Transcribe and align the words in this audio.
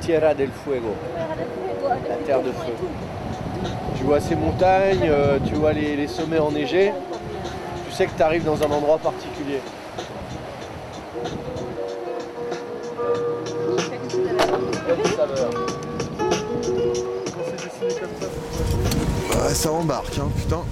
Tierra 0.00 0.34
del 0.34 0.50
Fuego, 0.64 0.94
la 2.08 2.16
terre 2.26 2.42
de 2.42 2.50
feu. 2.52 2.72
Tu 3.96 4.04
vois 4.04 4.20
ces 4.20 4.36
montagnes, 4.36 5.08
euh, 5.08 5.38
tu 5.46 5.54
vois 5.54 5.72
les, 5.72 5.96
les 5.96 6.06
sommets 6.08 6.38
enneigés, 6.38 6.92
tu 7.88 7.92
sais 7.94 8.06
que 8.06 8.16
tu 8.16 8.22
arrives 8.22 8.44
dans 8.44 8.60
un 8.62 8.70
endroit 8.70 8.98
particulier. 8.98 9.60
Ouais, 19.30 19.54
ça 19.54 19.70
embarque, 19.72 20.18
hein, 20.18 20.28
putain. 20.36 20.62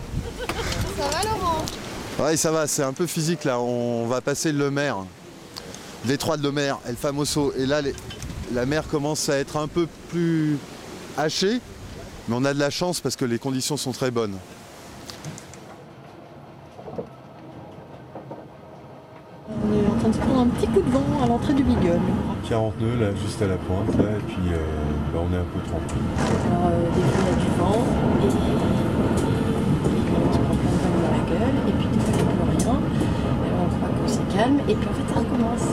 Ça 0.98 1.04
va 1.08 1.22
Laurent? 1.24 1.64
Ouais, 2.18 2.36
ça 2.36 2.50
va, 2.50 2.66
c'est 2.66 2.82
un 2.82 2.92
peu 2.92 3.06
physique 3.06 3.44
là. 3.44 3.58
On 3.60 4.06
va 4.06 4.20
passer 4.20 4.52
le 4.52 4.70
mer, 4.70 4.96
l'étroit 6.06 6.36
de 6.36 6.42
le 6.42 6.52
mer, 6.52 6.78
El 6.88 6.96
Famoso. 6.96 7.52
Et 7.58 7.66
là, 7.66 7.80
les- 7.82 7.94
la 8.52 8.66
mer 8.66 8.86
commence 8.88 9.28
à 9.28 9.36
être 9.36 9.56
un 9.56 9.68
peu 9.68 9.86
plus 10.10 10.58
hachée, 11.16 11.60
mais 12.28 12.36
on 12.38 12.44
a 12.44 12.54
de 12.54 12.58
la 12.58 12.70
chance 12.70 13.00
parce 13.00 13.16
que 13.16 13.24
les 13.24 13.38
conditions 13.38 13.76
sont 13.76 13.92
très 13.92 14.10
bonnes. 14.10 14.36
On 19.48 19.72
est 19.72 19.86
en 19.86 19.98
train 19.98 20.08
de 20.08 20.14
se 20.14 20.18
prendre 20.18 20.40
un 20.40 20.46
petit 20.46 20.66
coup 20.66 20.80
de 20.80 20.90
vent 20.90 21.04
à 21.22 21.26
l'entrée 21.26 21.54
du 21.54 21.62
Bigol. 21.62 22.00
40 22.48 22.80
nœuds 22.80 23.00
là, 23.00 23.14
juste 23.24 23.40
à 23.42 23.46
la 23.46 23.56
pointe 23.56 23.96
là, 23.98 24.10
et 24.18 24.22
puis 24.26 24.52
euh, 24.52 24.56
bah, 25.12 25.20
on 25.22 25.32
est 25.32 25.38
un 25.38 25.44
peu 25.44 25.60
tranquille. 25.68 26.02
Alors, 26.50 26.70
euh, 26.72 26.86
des 26.94 27.02
fois, 27.02 27.22
il 27.22 27.30
y 27.30 27.32
a 27.32 27.44
du 27.44 27.50
vent 27.58 27.80
et 28.20 28.26
on 30.16 30.32
se 30.32 30.38
prend 30.38 30.54
plein 30.54 30.70
de 30.70 30.80
vent 30.82 30.98
dans 31.02 31.12
la 31.12 31.22
gueule. 31.30 31.56
Et 31.68 31.72
puis, 31.72 31.88
des 31.88 32.00
fois, 32.00 32.12
il 32.12 32.16
n'y 32.16 32.22
a 32.22 32.34
plus 32.34 32.66
rien. 32.66 32.76
Et 33.44 33.50
on 33.54 33.68
croit 33.68 33.88
que 33.88 34.10
c'est 34.10 34.28
calme. 34.36 34.58
Et 34.68 34.74
puis, 34.74 34.88
en 34.88 34.92
fait, 34.92 35.06
ça 35.12 35.20
recommence. 35.20 35.66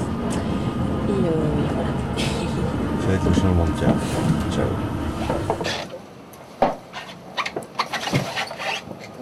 Et, 1.09 1.11
euh, 1.11 1.65
et 1.65 1.73
voilà. 1.73 2.00
Être 3.09 3.25
le 3.27 3.33
changement 3.33 3.65
de 3.65 3.79
cap. 3.81 3.95
Ciao. 4.53 4.67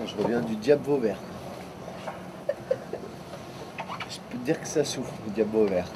Je 0.06 0.24
reviens 0.24 0.42
du 0.42 0.56
Diable 0.58 0.84
Vauvert. 0.86 1.18
Je 4.10 4.18
peux 4.30 4.38
te 4.38 4.46
dire 4.46 4.62
que 4.62 4.68
ça 4.68 4.84
souffle, 4.84 5.12
le 5.26 5.32
Diable 5.34 5.52
Vauvert. 5.54 5.88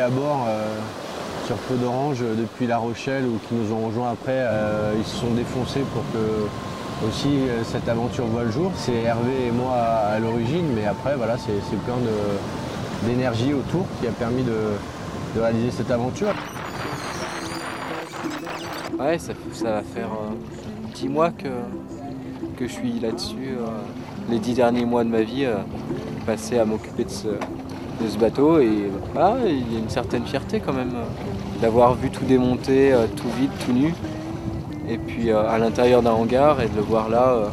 À 0.00 0.08
bord 0.08 0.46
euh, 0.48 0.78
sur 1.46 1.56
Feu 1.56 1.76
d'Orange 1.76 2.18
euh, 2.22 2.34
depuis 2.34 2.66
La 2.66 2.78
Rochelle 2.78 3.24
ou 3.26 3.38
qui 3.46 3.54
nous 3.54 3.72
ont 3.72 3.86
rejoints 3.86 4.10
après, 4.10 4.38
euh, 4.38 4.94
ils 4.96 5.04
se 5.04 5.16
sont 5.16 5.30
défoncés 5.32 5.82
pour 5.92 6.02
que 6.12 7.06
aussi 7.06 7.40
cette 7.64 7.88
aventure 7.88 8.26
voit 8.26 8.44
le 8.44 8.52
jour. 8.52 8.70
C'est 8.76 8.94
Hervé 8.94 9.48
et 9.48 9.50
moi 9.50 9.74
à, 9.74 10.18
l'origine, 10.20 10.66
mais 10.74 10.86
après 10.86 11.16
voilà, 11.16 11.36
c'est 11.36 11.52
plein 11.84 11.96
d'énergie 13.02 13.52
autour 13.52 13.86
qui 14.00 14.06
a 14.06 14.12
permis 14.12 14.44
de, 14.44 14.54
réaliser 15.40 15.72
cette 15.72 15.90
aventure. 15.90 16.32
Ouais, 19.00 19.18
ça, 19.18 19.32
va 19.64 19.82
faire 19.82 20.10
euh, 20.12 20.30
dix 20.94 21.08
mois 21.08 21.30
que, 21.30 21.48
que 22.56 22.68
je 22.68 22.72
suis 22.72 23.00
là-dessus. 23.00 23.56
les 24.30 24.38
dix 24.38 24.54
derniers 24.54 24.84
mois 24.84 25.02
de 25.02 25.08
ma 25.08 25.22
vie, 25.22 25.44
euh, 25.44 25.56
passés 26.24 26.60
à 26.60 26.64
m'occuper 26.64 27.02
de 27.02 27.10
ce, 27.10 27.28
de 28.02 28.08
ce 28.08 28.18
bateau. 28.18 28.58
Et 28.58 28.90
voilà, 29.12 29.36
il 29.46 29.72
y 29.72 29.76
a 29.76 29.78
une 29.78 29.88
certaine 29.88 30.24
fierté 30.24 30.60
quand 30.60 30.72
même 30.72 30.94
euh, 30.94 31.60
d'avoir 31.60 31.94
vu 31.94 32.10
tout 32.10 32.24
démonter, 32.24 32.92
euh, 32.92 33.06
tout 33.16 33.28
vide, 33.38 33.50
tout 33.64 33.72
nu. 33.72 33.94
Et 34.88 34.98
puis 34.98 35.30
euh, 35.30 35.48
à 35.48 35.58
l'intérieur 35.58 36.02
d'un 36.02 36.12
hangar 36.12 36.60
et 36.60 36.68
de 36.68 36.76
le 36.76 36.82
voir 36.82 37.08
là, 37.08 37.52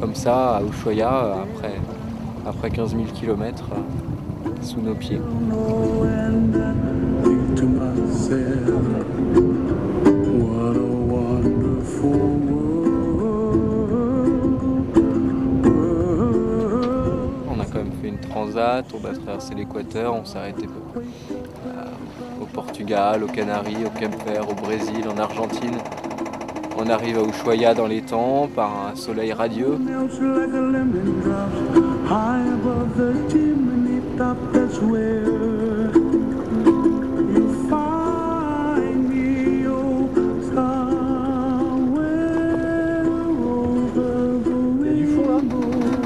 comme 0.00 0.14
ça, 0.14 0.56
à 0.56 0.62
Ushuaia, 0.62 1.36
après, 1.42 1.74
après 2.46 2.70
15 2.70 2.90
000 2.92 3.04
km 3.14 3.64
sous 4.62 4.80
nos 4.80 4.94
pieds. 4.94 5.20
Transat, 18.16 18.84
on 18.92 19.04
a 19.04 19.12
traversé 19.12 19.54
l'équateur, 19.54 20.14
on 20.14 20.24
s'est 20.24 20.38
arrêté 20.38 20.66
euh, 20.66 21.82
au 22.42 22.46
Portugal, 22.46 23.22
aux 23.22 23.28
Canaries, 23.28 23.84
au 23.84 23.98
Cap 23.98 24.12
Vert, 24.26 24.48
au 24.50 24.54
Brésil, 24.54 25.04
en 25.08 25.18
Argentine. 25.18 25.76
On 26.78 26.88
arrive 26.90 27.18
à 27.18 27.22
Ushuaia 27.22 27.74
dans 27.74 27.86
les 27.86 28.02
temps 28.02 28.48
par 28.54 28.88
un 28.88 28.96
soleil 28.96 29.32
radieux. 29.32 29.78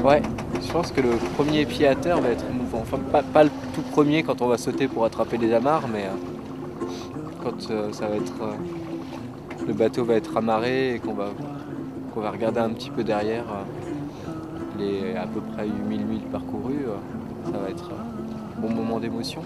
Ouais, 0.03 0.21
je 0.65 0.71
pense 0.71 0.91
que 0.91 1.01
le 1.01 1.09
premier 1.35 1.65
pied 1.65 1.87
à 1.87 1.95
terre 1.95 2.21
va 2.21 2.29
être 2.29 2.45
émouvant. 2.49 2.79
Enfin, 2.81 2.97
pas, 3.21 3.43
le 3.43 3.49
tout 3.73 3.81
premier 3.81 4.23
quand 4.23 4.41
on 4.41 4.47
va 4.47 4.57
sauter 4.57 4.87
pour 4.87 5.05
attraper 5.05 5.37
les 5.37 5.53
amarres, 5.53 5.87
mais 5.91 6.05
euh, 6.05 6.85
quand 7.43 7.69
euh, 7.71 7.91
ça 7.91 8.07
va 8.07 8.15
être. 8.15 8.33
euh, 8.41 8.53
le 9.67 9.73
bateau 9.73 10.03
va 10.03 10.15
être 10.15 10.35
amarré 10.37 10.95
et 10.95 10.99
qu'on 10.99 11.13
va, 11.13 11.29
va 12.15 12.31
regarder 12.31 12.59
un 12.59 12.69
petit 12.71 12.89
peu 12.89 13.03
derrière 13.03 13.45
les 14.79 15.15
à 15.15 15.27
peu 15.27 15.39
près 15.39 15.67
8000 15.67 16.03
milles 16.03 16.21
parcourus, 16.31 16.87
ça 17.45 17.59
va 17.59 17.69
être 17.69 17.91
un 17.91 18.59
bon 18.59 18.73
moment 18.73 18.99
d'émotion. 18.99 19.41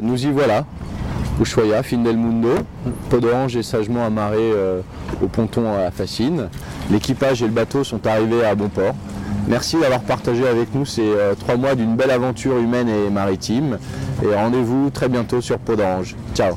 Nous 0.00 0.26
y 0.26 0.30
voilà. 0.30 0.64
Ushuaia, 1.40 1.82
fin 1.82 1.98
del 1.98 2.16
mundo. 2.16 2.48
Podrange 3.08 3.56
est 3.56 3.62
sagement 3.62 4.04
amarré 4.04 4.38
euh, 4.38 4.80
au 5.22 5.28
ponton 5.28 5.72
à 5.72 5.82
la 5.84 5.90
Fascine. 5.90 6.48
L'équipage 6.90 7.42
et 7.42 7.46
le 7.46 7.52
bateau 7.52 7.84
sont 7.84 8.06
arrivés 8.06 8.44
à 8.44 8.54
bon 8.54 8.68
port. 8.68 8.94
Merci 9.48 9.78
d'avoir 9.78 10.00
partagé 10.00 10.46
avec 10.46 10.74
nous 10.74 10.86
ces 10.86 11.02
euh, 11.02 11.34
trois 11.34 11.56
mois 11.56 11.74
d'une 11.74 11.96
belle 11.96 12.10
aventure 12.10 12.58
humaine 12.58 12.88
et 12.88 13.10
maritime. 13.10 13.78
Et 14.22 14.34
rendez-vous 14.34 14.90
très 14.90 15.08
bientôt 15.08 15.40
sur 15.40 15.58
Peau 15.58 15.76
d'Orange. 15.76 16.14
Ciao. 16.34 16.56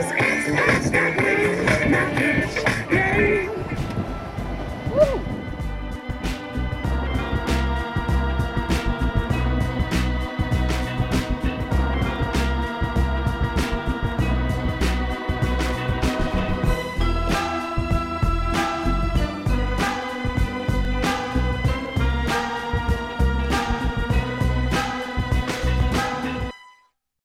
Texas. 0.00 0.29